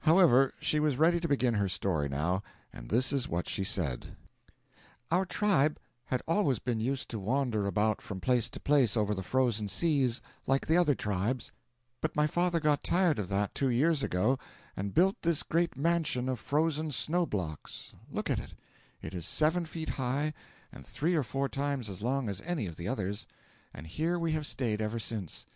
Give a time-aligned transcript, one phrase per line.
[0.00, 2.42] However, she was ready to begin her story, now,
[2.72, 4.16] and this is what she said:
[5.08, 9.22] 'Our tribe had always been used to wander about from place to place over the
[9.22, 11.52] frozen seas, like the other tribes,
[12.00, 14.36] but my father got tired of that, two years ago,
[14.76, 18.54] and built this great mansion of frozen snow blocks look at it;
[19.00, 20.34] it is seven feet high
[20.72, 23.28] and three or four times as long as any of the others
[23.72, 25.46] and here we have stayed ever since.